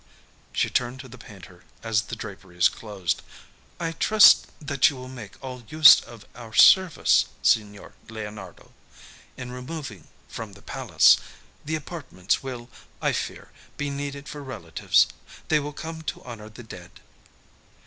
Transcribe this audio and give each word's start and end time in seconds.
She 0.51 0.67
turned 0.67 0.99
to 1.01 1.07
the 1.07 1.19
painter 1.19 1.63
as 1.83 2.01
the 2.01 2.15
draperies 2.15 2.69
closed. 2.69 3.21
"I 3.79 3.91
trust 3.91 4.47
that 4.59 4.89
you 4.89 4.95
will 4.95 5.07
make 5.07 5.33
all 5.43 5.61
use 5.69 6.01
of 6.01 6.25
our 6.33 6.55
service, 6.55 7.25
Signor 7.43 7.93
Leonardo, 8.09 8.73
in 9.37 9.51
removing 9.51 10.07
from 10.27 10.53
the 10.53 10.63
palace. 10.63 11.17
The 11.65 11.75
apartments 11.75 12.41
will, 12.41 12.67
I 12.99 13.13
fear, 13.13 13.51
be 13.77 13.91
needed 13.91 14.27
for 14.27 14.41
relatives. 14.43 15.05
They 15.49 15.59
will 15.59 15.71
come 15.71 16.01
to 16.01 16.23
honor 16.23 16.49
the 16.49 16.63
dead." 16.63 16.99